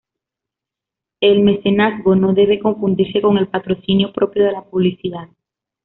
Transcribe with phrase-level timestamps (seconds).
[1.19, 5.29] El mecenazgo no debe confundirse con el patrocinio propio de la publicidad.